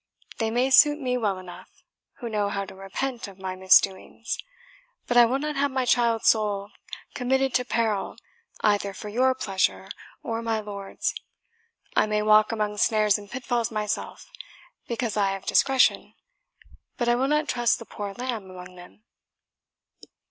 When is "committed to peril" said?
7.13-8.17